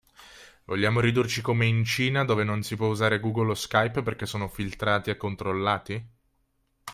[0.65, 4.47] Vogliamo ridurci come in Cina dove non si può usare Google o Skype perché sono
[4.47, 6.05] filtrati e controllati?